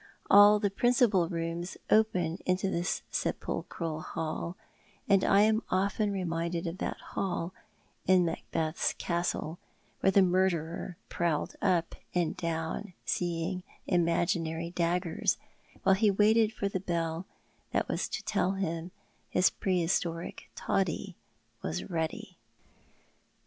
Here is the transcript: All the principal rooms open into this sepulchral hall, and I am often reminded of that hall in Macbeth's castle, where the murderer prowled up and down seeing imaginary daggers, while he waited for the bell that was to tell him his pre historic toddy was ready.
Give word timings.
All 0.31 0.57
the 0.59 0.71
principal 0.71 1.29
rooms 1.29 1.77
open 1.91 2.39
into 2.47 2.71
this 2.71 3.03
sepulchral 3.11 4.01
hall, 4.01 4.57
and 5.07 5.23
I 5.23 5.41
am 5.41 5.61
often 5.69 6.11
reminded 6.11 6.65
of 6.65 6.79
that 6.79 6.97
hall 7.13 7.53
in 8.07 8.25
Macbeth's 8.25 8.93
castle, 8.93 9.59
where 9.99 10.09
the 10.11 10.23
murderer 10.23 10.97
prowled 11.09 11.55
up 11.61 11.93
and 12.15 12.35
down 12.35 12.95
seeing 13.05 13.61
imaginary 13.85 14.71
daggers, 14.71 15.37
while 15.83 15.93
he 15.93 16.09
waited 16.09 16.51
for 16.51 16.67
the 16.67 16.79
bell 16.79 17.27
that 17.71 17.87
was 17.87 18.07
to 18.09 18.23
tell 18.23 18.53
him 18.53 18.89
his 19.29 19.51
pre 19.51 19.79
historic 19.81 20.49
toddy 20.55 21.15
was 21.61 21.91
ready. 21.91 22.37